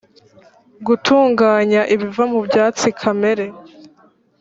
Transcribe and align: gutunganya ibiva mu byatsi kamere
gutunganya 0.87 1.81
ibiva 1.93 2.23
mu 2.31 2.39
byatsi 2.47 2.87
kamere 2.99 3.45